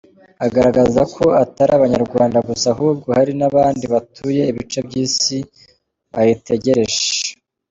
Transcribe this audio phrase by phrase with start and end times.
[0.45, 5.37] Agaragaza ko atari Abanyarwanda gusa ahubwo hari n’abandi batuye ibice by’isi
[6.13, 7.01] bayitegereje.